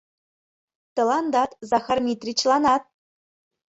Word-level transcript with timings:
Тыландат, 0.95 1.51
Захар 1.71 1.99
Митричланат. 2.05 2.83